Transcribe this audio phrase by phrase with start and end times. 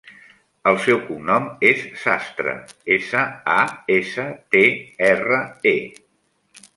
[0.69, 2.53] El seu cognom és Sastre:
[2.97, 3.21] essa,
[3.57, 3.61] a,
[3.99, 4.25] essa,
[4.57, 4.63] te,
[5.13, 5.43] erra,
[5.77, 6.63] e.